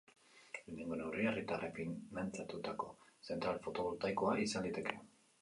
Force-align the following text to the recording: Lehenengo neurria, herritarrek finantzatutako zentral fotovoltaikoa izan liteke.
Lehenengo 0.69 0.95
neurria, 1.01 1.27
herritarrek 1.33 1.77
finantzatutako 1.81 2.89
zentral 3.29 3.61
fotovoltaikoa 3.69 4.35
izan 4.49 4.69
liteke. 4.71 4.99